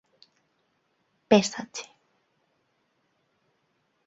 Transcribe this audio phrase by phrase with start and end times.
[1.29, 1.83] Pésache.